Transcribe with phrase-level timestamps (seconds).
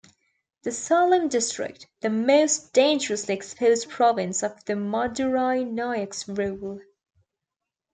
[0.63, 6.81] The Salem district, the most dangerously exposed province of the Madurai Nayaks rule.